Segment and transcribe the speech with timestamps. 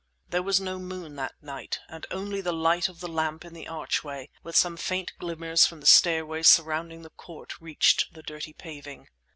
[0.29, 3.67] There was no moon that night, and only the light of the lamp in the
[3.67, 9.09] archway, with some faint glimmers from the stairways surrounding the court, reached the dirty paving.